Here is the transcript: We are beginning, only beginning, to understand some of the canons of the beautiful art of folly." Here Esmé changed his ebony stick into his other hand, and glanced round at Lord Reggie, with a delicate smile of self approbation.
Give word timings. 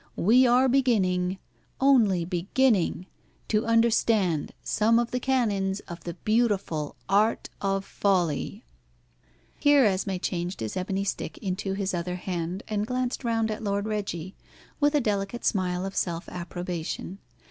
We 0.17 0.47
are 0.47 0.67
beginning, 0.67 1.37
only 1.79 2.25
beginning, 2.25 3.05
to 3.49 3.67
understand 3.67 4.51
some 4.63 4.97
of 4.97 5.11
the 5.11 5.19
canons 5.19 5.79
of 5.81 6.05
the 6.05 6.15
beautiful 6.25 6.95
art 7.07 7.51
of 7.61 7.85
folly." 7.85 8.63
Here 9.59 9.83
Esmé 9.85 10.19
changed 10.19 10.59
his 10.59 10.75
ebony 10.75 11.03
stick 11.03 11.37
into 11.37 11.73
his 11.73 11.93
other 11.93 12.15
hand, 12.15 12.63
and 12.67 12.87
glanced 12.87 13.23
round 13.23 13.51
at 13.51 13.61
Lord 13.63 13.85
Reggie, 13.85 14.33
with 14.79 14.95
a 14.95 15.01
delicate 15.01 15.45
smile 15.45 15.85
of 15.85 15.95
self 15.95 16.27
approbation. 16.29 17.19